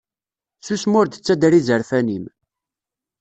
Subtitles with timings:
[0.65, 2.25] Susem ur d-ttader izerfan-im.